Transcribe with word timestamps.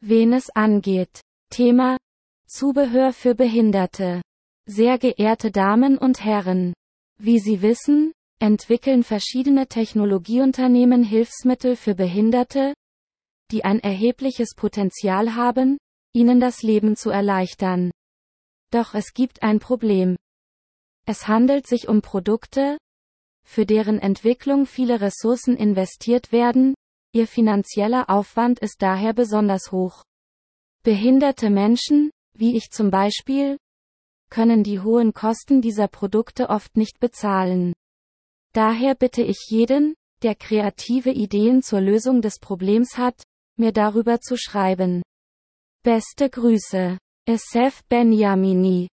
wen 0.00 0.32
es 0.32 0.50
angeht. 0.50 1.20
Thema 1.50 1.96
Zubehör 2.46 3.12
für 3.12 3.34
Behinderte. 3.34 4.22
Sehr 4.66 4.98
geehrte 4.98 5.50
Damen 5.50 5.98
und 5.98 6.24
Herren. 6.24 6.74
Wie 7.18 7.38
Sie 7.38 7.62
wissen, 7.62 8.12
entwickeln 8.38 9.02
verschiedene 9.02 9.66
Technologieunternehmen 9.66 11.02
Hilfsmittel 11.02 11.76
für 11.76 11.94
Behinderte, 11.94 12.74
die 13.50 13.64
ein 13.64 13.80
erhebliches 13.80 14.54
Potenzial 14.54 15.34
haben, 15.34 15.78
ihnen 16.12 16.40
das 16.40 16.62
Leben 16.62 16.96
zu 16.96 17.10
erleichtern. 17.10 17.90
Doch 18.72 18.94
es 18.94 19.14
gibt 19.14 19.42
ein 19.42 19.60
Problem. 19.60 20.16
Es 21.06 21.28
handelt 21.28 21.66
sich 21.66 21.88
um 21.88 22.02
Produkte, 22.02 22.78
für 23.46 23.64
deren 23.64 24.00
Entwicklung 24.00 24.66
viele 24.66 25.00
Ressourcen 25.00 25.56
investiert 25.56 26.32
werden, 26.32 26.74
ihr 27.16 27.26
finanzieller 27.26 28.10
Aufwand 28.10 28.58
ist 28.58 28.82
daher 28.82 29.14
besonders 29.14 29.72
hoch. 29.72 30.04
Behinderte 30.82 31.48
Menschen, 31.48 32.10
wie 32.34 32.56
ich 32.56 32.70
zum 32.70 32.90
Beispiel, 32.90 33.56
können 34.28 34.62
die 34.62 34.80
hohen 34.80 35.14
Kosten 35.14 35.62
dieser 35.62 35.88
Produkte 35.88 36.50
oft 36.50 36.76
nicht 36.76 37.00
bezahlen. 37.00 37.72
Daher 38.52 38.94
bitte 38.94 39.22
ich 39.22 39.46
jeden, 39.48 39.94
der 40.22 40.34
kreative 40.34 41.10
Ideen 41.10 41.62
zur 41.62 41.80
Lösung 41.80 42.20
des 42.20 42.38
Problems 42.38 42.98
hat, 42.98 43.22
mir 43.58 43.72
darüber 43.72 44.20
zu 44.20 44.36
schreiben. 44.36 45.02
Beste 45.82 46.28
Grüße. 46.28 46.98
Esef 47.28 47.82
Benjamini 47.88 48.88